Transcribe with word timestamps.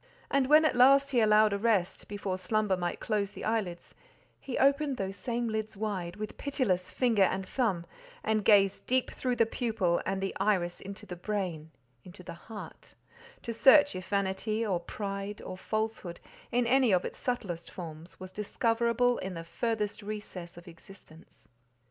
And 0.31 0.47
when 0.47 0.65
at 0.65 0.75
last 0.75 1.11
he 1.11 1.19
allowed 1.21 1.53
a 1.53 1.59
rest, 1.59 2.07
before 2.07 2.35
slumber 2.39 2.75
might 2.75 2.99
close 2.99 3.29
the 3.29 3.45
eyelids, 3.45 3.93
he 4.39 4.57
opened 4.57 4.97
those 4.97 5.15
same 5.15 5.47
lids 5.47 5.77
wide, 5.77 6.15
with 6.15 6.39
pitiless 6.39 6.89
finger 6.89 7.21
and 7.21 7.47
thumb, 7.47 7.85
and 8.23 8.43
gazed 8.43 8.87
deep 8.87 9.11
through 9.11 9.35
the 9.35 9.45
pupil 9.45 10.01
and 10.03 10.19
the 10.19 10.35
irids 10.41 10.81
into 10.81 11.05
the 11.05 11.15
brain, 11.15 11.69
into 12.03 12.23
the 12.23 12.33
heart, 12.33 12.95
to 13.43 13.53
search 13.53 13.95
if 13.95 14.07
Vanity, 14.07 14.65
or 14.65 14.79
Pride, 14.79 15.39
or 15.39 15.55
Falsehood, 15.55 16.19
in 16.51 16.65
any 16.65 16.91
of 16.91 17.05
its 17.05 17.19
subtlest 17.19 17.69
forms, 17.69 18.19
was 18.19 18.31
discoverable 18.31 19.19
in 19.19 19.35
the 19.35 19.43
furthest 19.43 20.01
recess 20.01 20.57
of 20.57 20.67
existence. 20.67 21.47